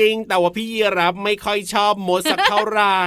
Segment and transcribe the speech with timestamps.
[0.00, 3.00] ริง ๆ แต่ว่าพี่ยีรับไม่ค่อยชอบมดสักเท่าไหร่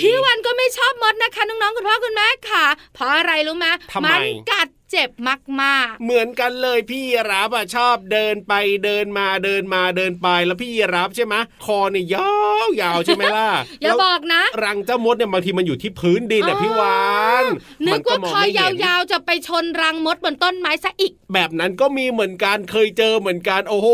[0.00, 5.10] พี่วันก็ไม่ชอบมดนะคะน้องๆคุณพ่อคุณแม่ค่ะ เพราะอะไรรู้ไหมทำไมมันกัดเจ็บ
[5.62, 8.52] มากเหมือนกันเลยพี่ยีรับอะชอบเดินไป
[8.84, 11.34] เดินมาเดินมาเดินไปแล้วพี่ยีรับใช่ไหม
[11.64, 12.32] คอเนี่ยยา
[12.66, 17.23] วยาวใช่ไหมล่ะๆอย่าแล้วบอกนะ รังเจ้ามดเนี่ยบางทีมันอยู่ที่พื้นดินอะพี่วาน
[17.86, 23.88] นึมักว่ามงคอไม่ยเห็นาวๆจะไปชนรังมดบนต้นไม้ซะอีก แบบนั้นก็มีเหมือนกันเคยเจอเหมือนกันโอ้โห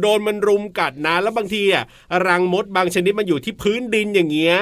[0.00, 1.84] โดนมันรุมกัดนะแล้วบางทีอะ
[2.26, 4.56] รังมดบางชนิดมันอยู่ที่พื้นดินอย่างเงี้ย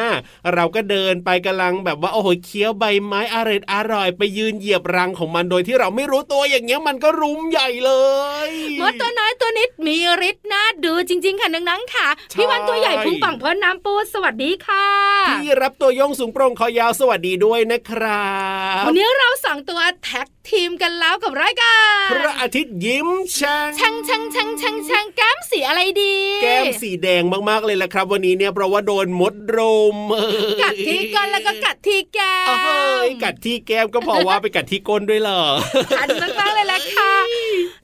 [0.54, 7.92] เราก็เดินไปกำลังแบบว่าโอ้โหเคี้ยวใบไม้อร่อยอร่อยไปยืนเหยียบรังของมันโดยที่เราไม่รู้ตัวอย่างเงี้ยมันก็รุมใหญ่เล
[8.46, 8.50] ย
[8.80, 9.96] มดตัวน้อยตัวนิดมี
[10.28, 14.86] ฤทธิ์นะดูจริง ๆ ค่ะน้องๆค่ะใช่พี่วันตัวใหญ่พุงปังเพราะน้ำปูสวัสดีค่ะ
[15.28, 17.99] พี่รับตัวโยงสูงโปร่งคอยาวสวัสดีด้วยนะครับ
[18.86, 29.96] วันนี้เราสองตัวแท็กทีมกันแล้วกับรายการพระอาทิตย์ยิ้มช่างช่างช่างช่างช่างช่างแก้มสีอะไรดี แก้มสีแดงมากๆเลยแหละครับ วันนี้เนี่ยเพราะว่าโดนมดรุม
[30.62, 32.34] กัดที่ก้นแล้วก็กัดที่แก้
[32.66, 35.42] เอ้ยมกัดที่แก้มก็พอว่าไปกัดที่ก้นด้วยเหรอ
[35.98, 36.08] ขัน
[36.40, 37.12] มากๆเลยแหละค่ะ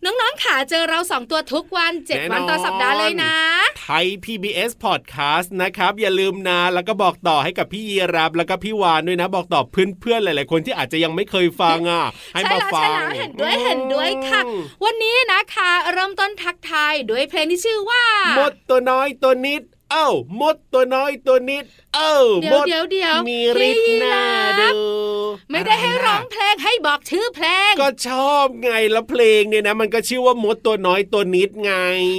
[0.05, 3.35] น้องๆขาเจอเราสองตัวทุกวันเจ็ดแน่นอนวันต่อสัปดาห์เลยนะ
[3.76, 12.05] ไทย PBS Podcast นะครับ อย่าลืมนะแล้วก็บอกต่อให้กับพี่ยีรับแล้วก็พี่วานด้วยนะ บอกต่อเพื่อนๆหลายๆคนที่อาจจะยังไม่เคยฟังอะ
[12.35, 18.05] ให้ใช่มาแล้วฟัใช่งแล้วเห็นด้วยเห็นด้วยค่ะอืมวันนี้นะคะ เริ่มต้นทักทายด้วยเพลงที่ชื่อว่า
[18.39, 20.09] มดตัวน้อยตัวนิด เอ้า
[20.41, 21.65] มดตัวน้อยตัวนิด
[21.95, 23.39] เอ้าเดี๋มยวดเดี๋ยวเดี๋ยวมี
[23.69, 24.23] ฤทธิ์พี่น่า
[24.61, 24.85] รับดู
[25.51, 31.73] ไม่ได้ให้ะร้องนะเพลงให้บอกชื่อเพลง ก็ชอบไงแล้วเพลงเนี่ยนะ มันก็ชื่อว่ามดตัวน้อยตัวนิดไง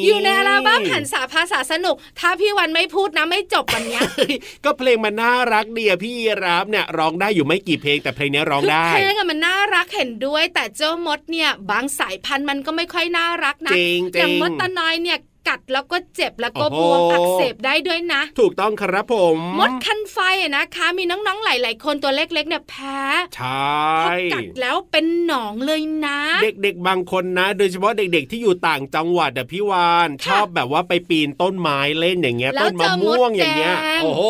[0.06, 4.34] อยู่ในอัลบั้มหันสาภาษาสนุก ถ้าพี่วันไม่พูดนะไม่จบวันเนี้ยเฮ้ย
[4.66, 23.00] ก็เพลงมันน่ารักดีอะพี่ยีรับเนี่ยร้องได้อยู่ไม่กี่เพลงแต่เพลงเนี้ยร้องคือได้เพลงอะมันน่ารักเห็นด้วย แต่เจ้ามดเนี่ยบางสายพันธุ์มันก็ไม่ค่อยน่ารักนะจริงอย่างจริงมดตาน้อยเนี่ยกั ดแล้วก็เจ็บแล้วก็โอ้บโหวมอักเสบได้ด้วยนะ ถูกต้องครับผม มดคันไฟอะนะคะ มีน้องๆหลาย ๆ คนตัวเล็กๆเนี่ยแพ้
[23.36, 34.22] ใช่พอกัดแล้วเป็นหนองเลยนะ เด็กๆบางคนนะ โดยเฉพาะเด็กๆที่อยู่ต่างจังหวัดอะพี่วานชค่ะอบแบบว่าไปปีนต้นไม้เล่นอย่างเงี้ยแล้วต้นมะม่วงอย่างเงี้ยเจอมดแดงโอ้โห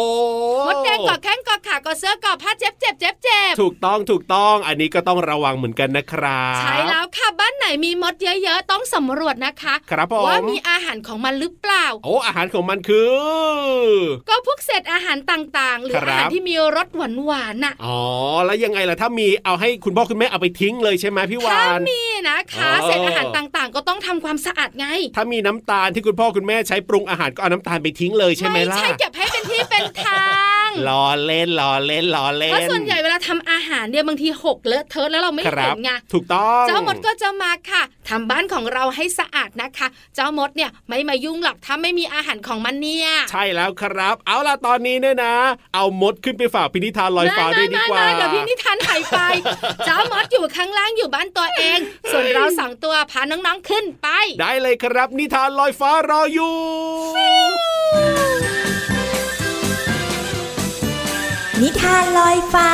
[0.67, 13.87] มดแดงกอดแข้งกอดขากอดเสื้อกอดผ้าเจ็บเจ็บเจ็บเจ็บถูกต้องถูกต้องอันนี้ก็ต้องระวังเหมือนกันนะครับใช่แล้วค่ะบ้านไหนมีมดเยอะๆต้องสำรวจนะคะครับผมว่ามีอาหารของมันหรือเปล่า โอ้อาหารของมันคือ
[14.29, 16.99] ก็พวกเศษอาหารต่างๆ หรือครับอาหารที่มีรสห
[17.29, 17.99] วานๆน่ะอ๋อ
[18.45, 30.25] แล้วยังไงล่ะถ้ามีเอาให้คุณพ่อคุณแม่เอาไปทิ้งเลยใช่ไหมพี่วาถ้านมีนะคะอ๋อเศษอาหารต่างๆ ก็ต้องทำความสะอาดไง ถ้ามีน้ำตาลที่คุณพ่อคุณแม่ใช้ปรุงอาหารก็เอาน้ำตาลไปทิ้งเลยใช่ไหมล่ะใช่เก็บให้ เป็นที่เป็นทา
[30.67, 45.35] งล้อเล่นล้อเล่นล้อเล่นเพราะส่วนใหญ่เวลาทำอาหารเนี่ยบางทีหกเลอะเทอะแล้วเราไม่ครัเห็บนไงถูกต้องเจ้ามดก็จะมาค่ะทำบ้านของเราให้สะอาดนะคะ เจ้ามดเนี่ยไม่มายุ่งหรอกถ้าไม่มีอาหารของมันเนี่ยใช่แล้วครับ เอาล่ะตอนนี้เนี่ยนะ
[45.75, 49.19] เอามดขึ้นไปฝากพินิธานลอยฟ้าด้วยดีกว่าไม่ไม่ไม่เดี๋ยวพี่นิทานหายไป
[49.85, 51.79] เจ้ามดอยู่ข้างล่างอยู่บ้านตัวเอง
[52.11, 54.07] ส่วนเราสองตัวพาน้องๆขึ้นไป
[54.41, 56.55] ได้เลยครับนิทานลอยฟ้ารออยู่
[61.63, 62.71] นิทานลอยฟ้า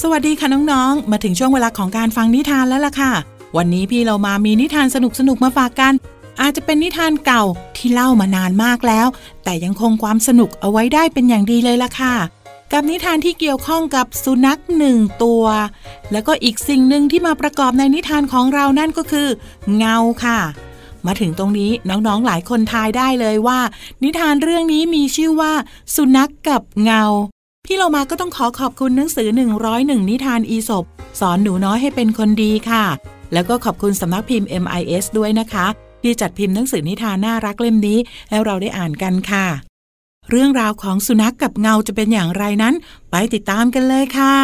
[0.00, 3.12] สวัสดีค่ะน้องๆ มาถึงช่วงเวลาของการฟังนิทานแล้วล่ะค่ะ
[3.56, 4.96] วันนี้พี่เรามามีนิทานส
[5.28, 5.92] นุกๆ มาฝากกัน
[6.40, 7.44] อาจจะเป็นนิทานเก่า
[7.76, 9.06] ที่เล่ามานานมากแล้ว
[9.44, 12.14] แต่ยังคงความสนุกเอาไว้ได้เป็นอย่างดีเลยล่ะค่ะ
[12.72, 15.44] กับนิทานที่เกี่ยวข้องกับสุนัขหนึ่งตัว
[16.12, 19.28] แล้วก็อีกสิ่งหนึ่งที่มาประกอบในนิทานของเรานั่นก็คือ
[19.76, 20.40] เงาค่ะ
[21.06, 23.60] มาถึงตรงนี้น้องๆหลายคนทายได้เลยว่า
[24.04, 25.52] นิทานเรื่องนี้มีชื่อว่า
[25.94, 27.02] สุนัขกกับเงา
[27.66, 29.28] พี่เรามาก็ต้องขอขอบคุณหนังสือ
[29.68, 30.84] 101 นิทานอีสบ
[31.20, 32.84] สอนหนูน้อยให้เป็นคนดีค่ะ
[33.32, 35.66] แล้วก็ขอบคุณสำนักพิมพ์ MIS ด้วยนะคะ
[36.02, 37.98] ที่จัดพิมพ์หนังสือนิทานน่ารักเล่มนี้
[38.28, 39.71] ให้เราได้อ่านกันค่ะ
[40.30, 42.74] เรื่องราวของสุนัขกกับเงาจะเป็นอย่างไรนั้น
[43.10, 44.36] ไปติดตามกันเลยค่ะ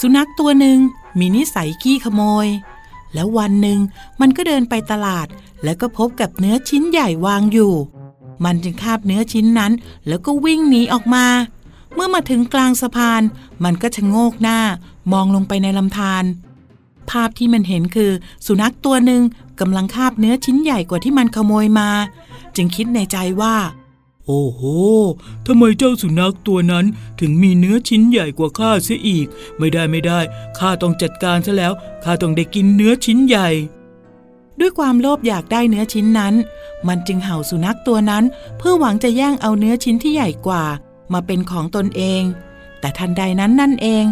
[0.00, 0.78] สุนัขตัวหนึ่ง
[1.18, 2.46] มีนิสัยขี้ขโมย
[3.14, 3.78] แล้ววันหนึ่ง
[4.20, 5.26] มันก็เดินไปตลาด
[5.64, 7.74] แล้วก็พบกับเนื้อชิ้นใหญ่วางอยู่
[8.44, 9.72] มันจึงคาบเนื้อชิ้นนั้น
[10.08, 11.26] แล้วก็วิ่งหนีออกมา
[11.94, 13.22] เมื่อมาถึงกลางสะพาน
[13.64, 14.58] มันก็ชะโงกหน้า
[15.12, 16.24] มองลงไปในลำธาร
[17.10, 18.10] ภาพที่มันเห็นคือ
[18.46, 19.22] สุนัขตัวหนึ่ง
[19.60, 21.90] กำลังคาบเนื้อชิ้นใหญ่กว่าที่มันขโมยมา
[22.56, 23.56] จึงคิดในใจว่า
[24.26, 24.62] โอ้โห
[25.46, 26.86] ทำไมเจ้าสุนัขตัวนั้น
[27.20, 29.26] ถึงมีเนื้อชิ้นใหญ่กว่าข้าเสียอีก
[29.58, 30.20] ไม่ได้ไม่ได้
[30.58, 31.72] ข้าต้องจัดการซะแล้ว
[32.04, 33.48] ข้าต้องได้กินเนื้อชิ้นใหญ่
[34.60, 36.34] ด้วยความโลภอยากได้เนื้อชิ้นนั้น
[36.88, 38.24] มันจึงเห่าสุนัขตัวนั้น
[38.58, 40.64] เพื่อหวังจะแย่งเอาเนื้อชิ้นที่ใหญ่กว่า
[41.12, 42.22] มาเป็นของตนเอง
[42.80, 44.04] แต่ทันใดนั้นนั่นเอง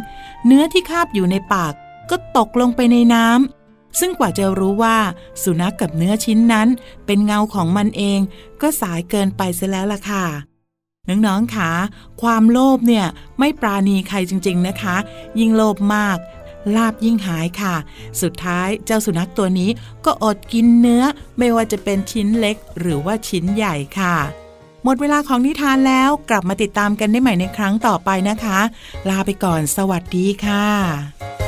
[0.47, 1.75] เนื้อที่คาบอยู่ในปาก
[2.11, 4.99] ก็ตกลงไปในน้ำซึ่งกว่าจะรู้ว่า
[5.43, 6.69] สุนัขกกับเนื้อชิ้นนั้น
[7.07, 8.21] เป็นเงาของมันเอง
[8.61, 10.25] ก็สายเกินไปเสียแล้วล่ะค่ะ
[11.09, 11.73] น้องๆคะ
[12.23, 13.07] ความโลภเนี่ย
[13.39, 14.97] ไม่ปราณีใครจริง ๆนะคะ
[15.39, 16.19] ยิ่งโลภมาก
[16.77, 17.75] ลาบยิ่งหายค่ะ
[18.23, 19.71] สุดท้ายเจ้าสุนัขตัวนี้
[20.05, 21.05] ก็อดกินเนื้อ
[21.39, 24.17] ไม่ว่าจะเป็นชิ้นเล็กหรือว่าชิ้นใหญ่ค่ะ
[24.85, 28.59] หมดเวลาของนิทานแล้วกลับมาติดตามกันได้ใหม่ในครั้งต่อไปนะคะ
[29.09, 31.48] ลาไปก่อนสวัสดีค่ะ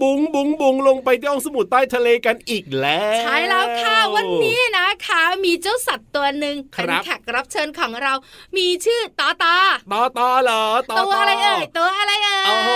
[0.00, 8.12] บุงบุงบุงลงไปที่ห้องสมุดใต้ทะเลกันอีกแล้ว ใช่แล้วค่ะวันนี้นะคะ มีเจ้าสัตว์ตัวหนึ่งครัเป็นบแขกรับเชิญของเรา
[8.56, 9.56] มีชื่อตอตอ
[9.92, 12.70] ต่อต่อเหรอต่อตัวอะไรเอ่ยตัวอะไรเอ่ยโอ้โห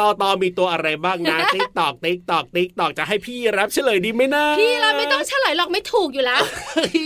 [0.00, 7.00] ต่อต่อมีตัวอะไรบ้างนะติ๊กตอกติ๊กตอกติ๊กตอกจะให้พี่รับเฉลยดีไหมนะพี่เราไม่ต้องเฉลยหรอกไม่ถูกอยู่แล้วเฮ้ย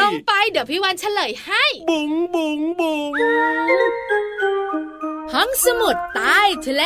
[0.00, 3.12] ลงไปเดี๋ยวพี่วันเฉลยให้ บุงบุงบุง
[5.32, 6.84] ห้องสมุดใต้ทะเล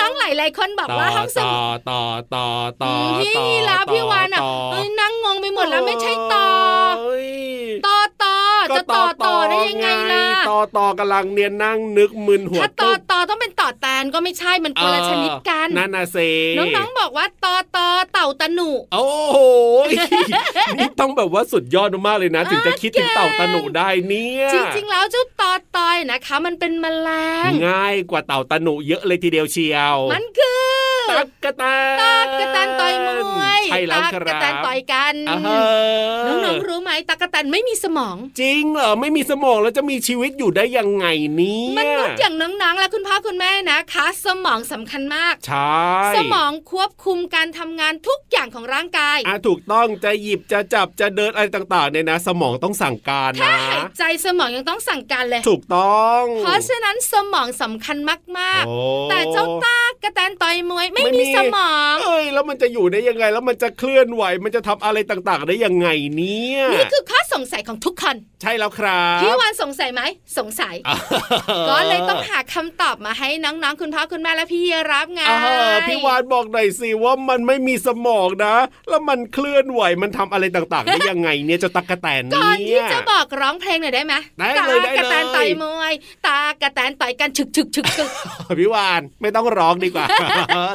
[0.00, 2.02] น้องๆหลายๆคนบอกต่อว่าห้องสต่อมุดต่อ
[2.34, 2.46] ต่อ
[2.82, 6.48] ต่อมพี่ต่อลาพี่วานอะต่เอ้ยนั่งงงไปหมดแล้วไม่ใช่ต่อ
[6.98, 7.30] เฮ้ย
[7.86, 8.36] ต่อต่อ
[8.76, 9.97] จะต่อต่อได้ยังไงล่ะ
[10.48, 16.18] ต่อต่อกำลังเนี่ยนั่งนึกมึนหัวถ้าต่อตุ๊บต่อต้องเป็นต่อแตนก็ไม่ใช่มันคนละชนิดกันนั่นน่ะเซ
[16.58, 19.38] น้องๆบอกว่าต่อต่อเต่าตะหนุโอ้โห
[20.78, 27.08] นี่ต้องแบบว่าสุดยอดมากเลยนะ ถึงจะคิดถึงเต่าตะหนุได้เนี่ยจริงๆแล้วเจ้าต่อตอยนะคะ มันเป็นแมล
[27.48, 30.66] งง่ายกว่าเต่าตะหนุเยอะเลยทีเดียวเชียว มันคือ
[31.10, 31.62] ตักกะแต
[31.94, 33.08] นตักกะแตนต่อยม
[33.40, 35.58] วยใช่แล้วคตักรักะบแตนต่อยกันอ่าฮะ
[36.26, 45.78] น้องๆรู้ไหมตักกะแตนไม่มีสมอง จริงเหรอไม่มีสมองแล้วจะมีชีวิตอยู่ได้ยังไงเนี่ยมนุษย์อย่างน้องๆและคุณพ่อคุณแม่นะคะ สมองสำคัญมากใช่
[46.16, 57.96] สมองควบคุมการทำงานทุกอย่างของร่างกายอะถูกต้องจะหยิบจะจับจะเดินอะไรต่างๆเนี่ยนะ สมองต้องสั่งการแค่นะหายใจสมองยังต้องสั่งการเลย ถูกต้อง เพราะฉะนั้นสมองสำคัญ
[58.38, 70.02] มากโอ้ๆแต่เจ้าตา กระแตนต่อยมวยไม่ไม่มีมีสมองเอ้ยแล้วมันจะอยู่ได้ยังไง แล้วมันจะเคลื่อนไหว มันจะทำอะไรต่างๆ ได้ยังไงเนี่ยนี่คือข้อสงสัยของทุกคนใช่แล้วครับพี่วานสงสัยไหม
[70.38, 70.74] สงสัย
[71.68, 74.62] ก็เลยต้องหาคำตอบมาให้น้องๆคุณพ่อคุณแม่และพี่
[74.92, 78.54] รับไงอ่าพี่วานบอกหน่อยสิว่ามันไม่มีสมองนะ
[78.88, 85.92] แล้วมันเคลื่อนไหวมันทำอะไรต่างๆได้ยังไงเนี่ยเจะตักกะแตนก่เนี่อนที่ยจะบอกร้องเพลงหน่อยได้ไหมได้เลยได้เลยตากระแตนต่อยมวย
[86.26, 88.10] ตากระแตนต่อยกันฉึกฉึกฉึกฉึก
[88.60, 90.06] พี่วานไม่ต้องร้องดีกว่า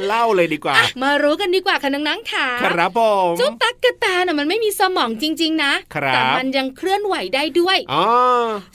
[0.07, 3.01] เล่าเลยดีกว่าอะมารู้กันดีกว่าค่ะน้องๆค่ะครับผ
[3.31, 8.05] มเจ้าตักกะแตนน่ะมันไม่มีสมองจริง ๆ นะครับแต่มันยังเคลื่อนไหวได้ด้วยอ๋อ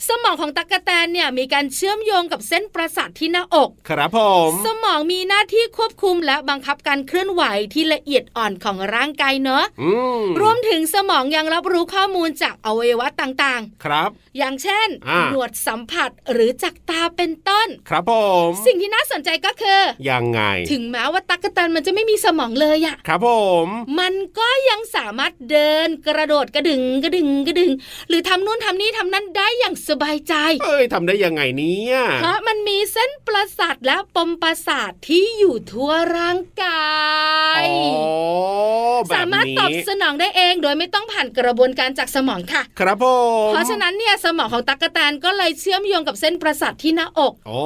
[0.07, 4.19] สมองของตักกะแตนเนี่ยมีการเชื่อมโยงกับเส้นประสาทที่หน้าอก ครับผ
[4.49, 7.43] ม สมองมีหน้าที่ควบคุมและบังคับการเคลื่อนไหว
[7.73, 9.91] ที่ละเอียดอ่อนของร่างกายเนอะอื
[10.21, 18.13] มรวมถึงสมองยังรับรู้ข้อมูลจากอวัยวะต่างครับๆอย่างเช่นอ่าหนวดสัมผัสหรือจากตาเป็นต้น ครับผ
[18.47, 23.29] ม สิ่งที่น่าสนใจก็คือ ยังไง ถึงแม้ว่าตักกะแตนมันจะไม่มีสมองเลยอะครับผ
[23.65, 23.67] ม
[23.99, 27.71] มันก็ยังสามารถเดินกระโดดกระดึงกระดึงกระดึง
[28.09, 30.33] หรือทำนู่นทำนี่ทำนั่นได้อย่างสบายใจ
[30.63, 36.93] เอ้ยทำได้ยังไงเนี่ยเพราะมันมีเส้นประสาทและปมประสาทที่อยู่ทั่วร่างกา
[37.61, 43.05] ยอ๋อแบบสามารถนี้ตอบสนองได้เองโดยไม่ต้องผ่านกระบวนการจากสมองค่ะ ครับผ
[43.47, 47.59] มเพราะฉะนั้นเนี่ยสมองของตั๊กแตนก็เลยเชื่อมโยงกับเส้นประสาทที่หน้าอกโอ้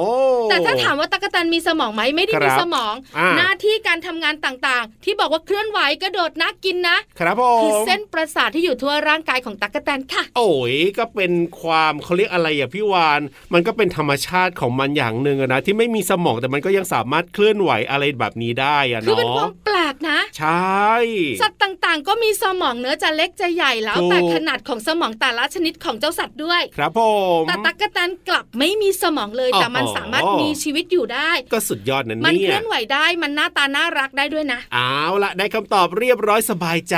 [0.50, 13.20] แต่ถ้าถามว่าตั๊กแตนมีสมองไหมไม่ได้ครับมีสมองอ่าหน้าที่การทำงานต่างๆ ที่บอกว่าเคลื่อนไหวกระโดดนะกินนะครับผมคือเส้นประสาทที่อยู่ทั่วร่างกายของตั๊กแตนค่ะ โอ้ยก็เป็นความเขาเรียกอะไรอะพี่วาน
[13.52, 20.94] มันก็เป็นธรรมชาติของมันอย่างหนึ่งอะนะที่ไม่มีสมองแต่มันก็ยังสามารถเคลื่อนไหวอะไรแบบนี้ได้อะคือเป็นคเนาะวามแปลกนะ ใช่
[21.42, 27.00] สัตว์ต่างๆ ก็มีสมองเนื้อะจะเล็กจะใหญ่แล้วถูกแต่ขนาดของสมองแต่ละชนิดของเจ้าสัตว์ด้วย ครับผ
[27.40, 36.96] มแต่ตั๊กแตนกลับไม่มีสมองเลยอ๋อแต่มันสามารถมีชีวิตอยู่ได้ ก็สุดยอดนะมันเนี่เคยลื่อนไหวได้มันหน้าตาน่ารักได้ด้วยนะเอาละได้คำตอบเรียบร้อยสบายใจ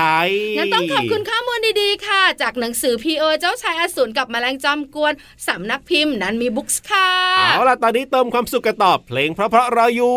[0.56, 5.12] งั้นต้องขอบคุณข้อมูลดีๆค่ะ จากหนังสือพีโอเจ้าชายอสูรกับแมลงจอมกวน
[5.48, 10.16] สำนักพิมพ์นั้นมีบุ๊กส์ค่ะเอาล่ะตอนนี้เติมความสุขกันต่อเพลงเพราะๆรออยู่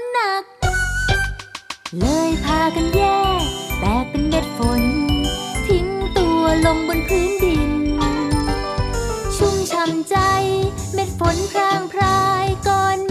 [0.00, 0.44] ำหนัก
[1.98, 3.02] เลยพากันแย
[3.40, 3.42] ก
[3.80, 4.82] แตกเป็นเม็ดฝน
[5.66, 7.70] ทิ้งตัวลงบนพื้นดิน
[9.36, 10.16] ชุ่มช่ำใจ
[10.94, 13.09] เม็ดฝนพรางพรายก่อน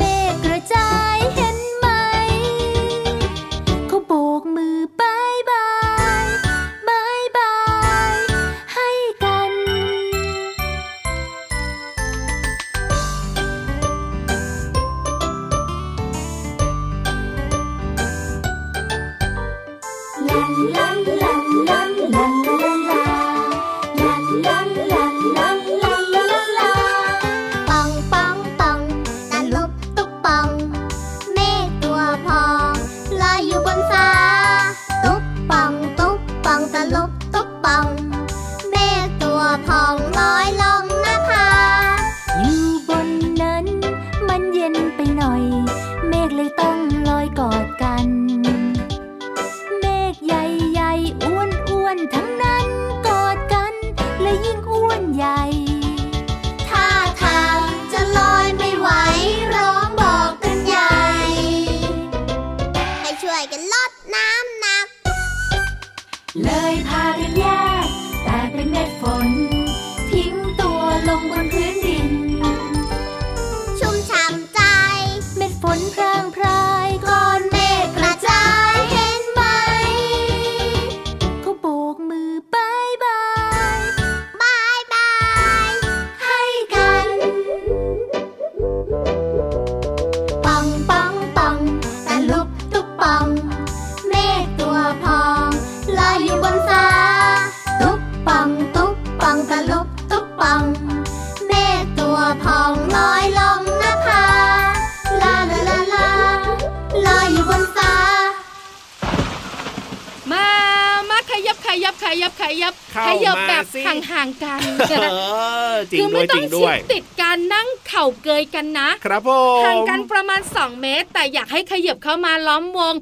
[116.22, 119.30] 你ม่จ่าเกยกันนะ ครับผ
[119.62, 122.94] มห่างกันประมาณ 2 เมตร แต่อยากให้ขยับเข้ามาล้อมวง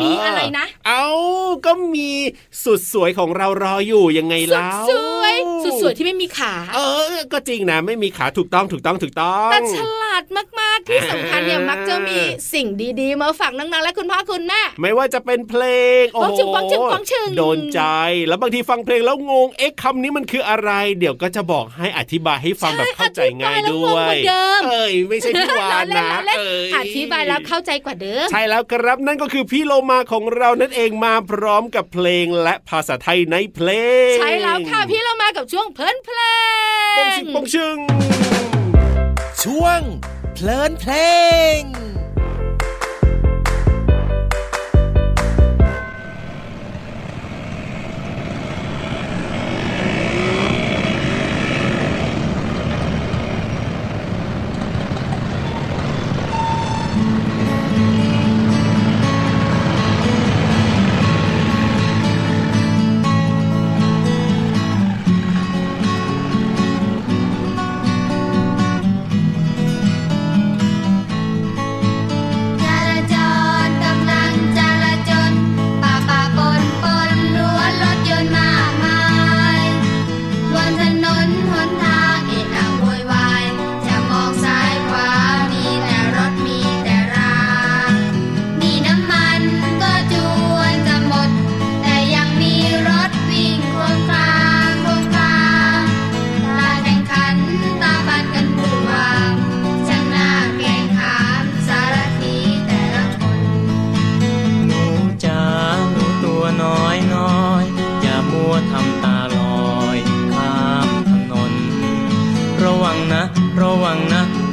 [0.00, 1.06] มีอะไรนะ เอา
[1.66, 2.10] ก็มี
[2.64, 5.34] สุดสวยของเรารออยู่ยังไงแล้ว สุดสวย
[5.64, 6.80] สุดสวยที่ไม่มีขา เอ
[7.12, 10.24] อ ก็จริงนะ ไม่มีขาถูกต้องถูกต้องถูกต้องแต่ฉลาด
[10.60, 12.18] มากๆที่สำคัญเนี่ยมักจะมี
[12.52, 12.66] สิ่ง
[13.00, 15.62] ดีๆ มาฝากน้องๆและคุณพ่อคุณแม่ไม่ว่าจะเป็นเพล
[16.00, 16.38] งโอ้โห
[17.38, 17.80] โดนใจ
[18.28, 33.68] แล้วบางทีฟังเพลงแล้วงงเอ๊ะคำนี้มันคืออะไร เดี๋ยวก็จะบอกให้อธิบายให้ฟังแบบเข้าใจง่ายด้วยด้วยเดิมเอ้ยไม่ใช่พี่วานนะเอ้ยอธิบายแล้วเข้าใจกว่าเดิมใช่แล้วครับนั่นก็คือพี่โลมาของเรานั่นเองมาพร้อมกับเพลงและภาษาไทยในเพล
[34.12, 36.18] ง ใช่แล้วค่ะพี่โลมากับช่วงเพลินเพล
[36.94, 37.76] งปงชิงปงชิง
[39.42, 39.80] ช่วง
[40.34, 40.92] เพลินเพล
[41.58, 41.60] ง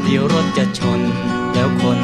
[0.07, 0.99] เดี๋ยวรถจะชน
[1.53, 1.99] แล้วคน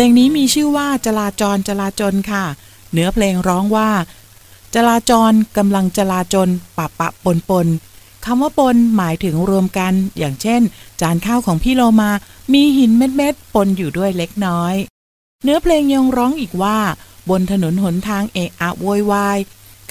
[0.00, 2.44] พลงนี้มีชื่อว่าจราจรจราจนค่ะ
[2.92, 3.90] เนื้อเพลงร้องว่า
[4.74, 7.66] จราจรกำลังจราจนปะปะปนปน
[8.24, 10.62] คำว่าปนหมายถึงรวมกัน อย่างเช่น
[11.00, 12.10] จานข้าวของพี่โลมา
[12.52, 14.74] มีหินเม็ดๆปนอยู่ด้วยเล็กน้อย
[15.44, 16.78] เนื้อเพลงยังร้องอีกว่า
[17.30, 19.38] บนถนนหนทางเอะอะโวยวาย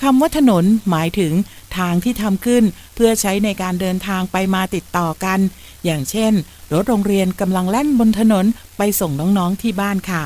[0.01, 1.33] คำว่าถนนหมายถึง
[1.77, 2.63] ทางที่ทำขึ้น
[2.95, 5.39] เพื่อใช้ในการเดินทางไปมาติดต่อกัน
[5.85, 6.33] อย่างเช่น
[6.73, 8.45] รถโรงเรียนกำลังแล่นบนถนน
[8.77, 10.23] ไปส่งน้องๆที่บ้านค่ะ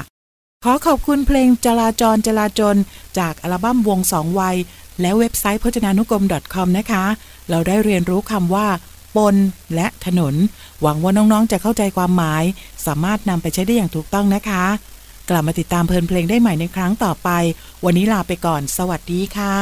[0.64, 2.78] ขอขอบคุณเพลงจราจรจราจน
[3.20, 4.58] จากอัลบั้มวงสองวัย
[5.02, 6.24] และเว็บไซต์พจนานุกรม
[6.54, 7.04] .com นะคะ
[7.50, 8.68] เราได้เรียนรู้คำว่า
[9.16, 9.36] ปน
[9.76, 10.36] และถนน
[10.82, 12.44] หวังว่าน้องๆจะเข้าใจความหมาย
[12.86, 14.66] สามารถนำไปใช้ได้อย่างถูกต้องนะคะ
[15.30, 17.30] กลับมาติดตามเพลินเพลงได้ใหม่ในครั้งต่อไป
[17.86, 19.56] วันนี้ลาไปก่อน สวัสดีค่ะ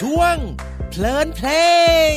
[0.00, 0.36] ช่วง
[0.90, 1.48] เพลินเพล
[2.14, 2.16] ง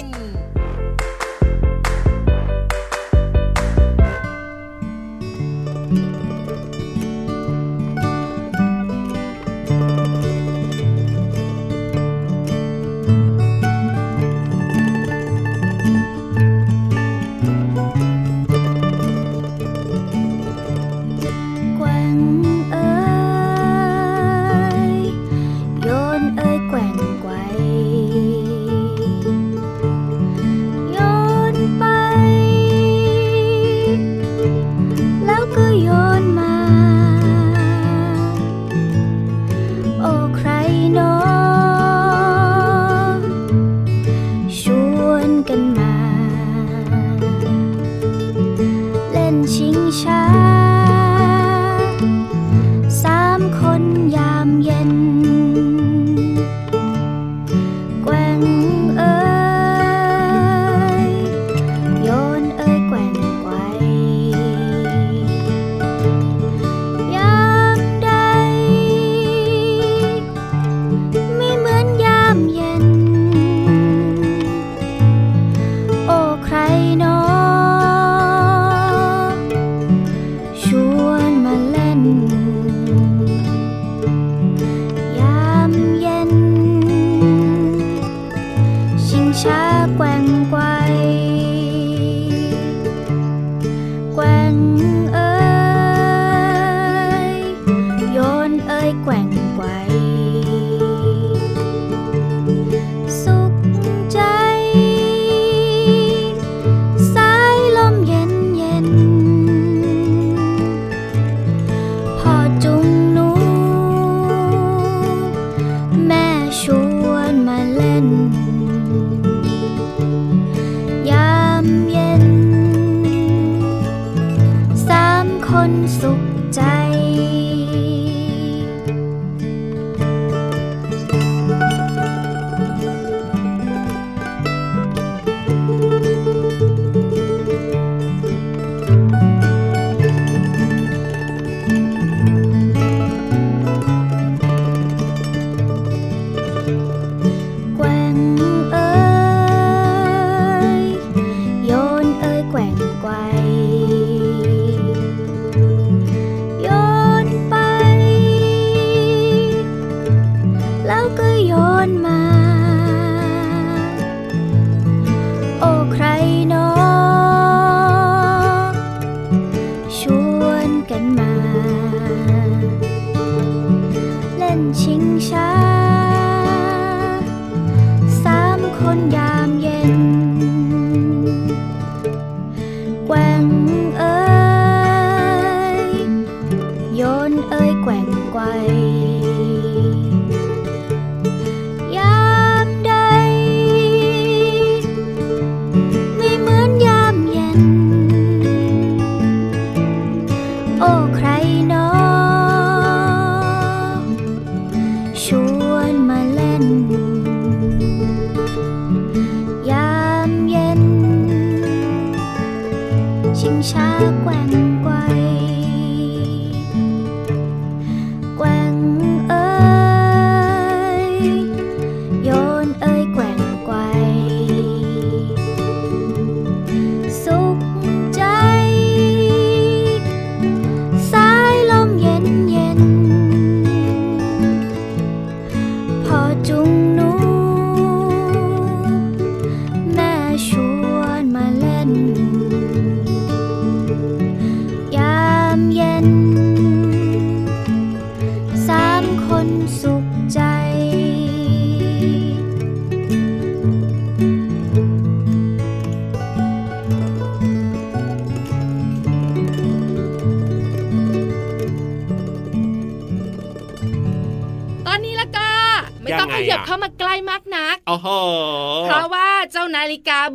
[183.08, 184.12] แก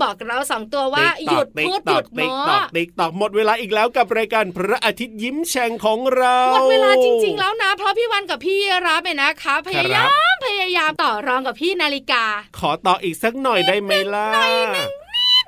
[0.02, 12.24] บอกเราสองตัวว่าหยุดพูดหยุดโมติ๊กตอกติ๊กตอกหมดเวลาอีกแล้วกับรายการพระอาทิตย์ยิ้มแฉ่งของเราหมดเวลาจริง ๆ แล้วนะ เพราะพี่วันกับพี่รับเนี่ยนะคะพยายามพยายามต่อรองกับพี่นาฬิกา
[12.58, 14.28] ขอต่ออีกสักหน่อยได้ไหมล่ะ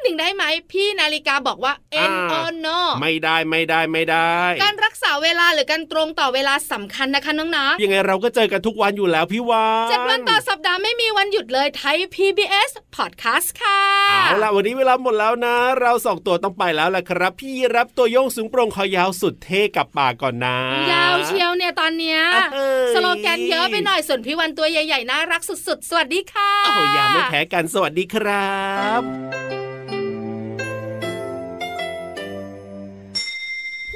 [0.03, 2.11] หนึ่งได้ไหมพี่นาฬิกาบอกว่า n อ่า
[2.41, 13.81] o no ไม่ได้ไม่ได้ไม่ได้ การรักษาเวลาหรือการตรงต่อเวลาสำคัญนะคะน้องยังไงเราก็เจอกันทุกวันอยู่แล้วพี่วานๆเจ็ดวันต่อสัปดาห์ไม่มีวันหยุดเลยไทย PBS Podcast ค่ะ
[14.27, 20.57] เอาล่ะวันนี้เวลาหมดแล้วนะ เราสองตัวต้องไปแล้วล่ะครับ พี่รับตัวโยงสูงโปร่งคอยาวสุดเท่กับปากก่อนนะ
[20.93, 22.21] ยาวเชียวเนี่ยตอนเนี้ย
[22.55, 28.55] เอ้ยสโลแกนเยอะไปหน่อยส่วนพี่วันตัวใหญ่ๆน่ารักสุดๆ สวัสดีค่ะโอ้โหอย่าไม่แพ้กันสวัสดีครั
[29.01, 29.70] บ